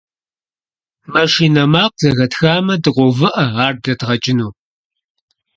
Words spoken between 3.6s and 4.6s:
ар блэдгъэкӀыну.